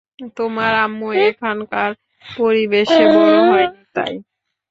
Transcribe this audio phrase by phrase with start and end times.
[0.37, 1.89] তোমার আম্মু এখানকার
[2.35, 4.13] পরিবেশে বড় হয়নি তাই।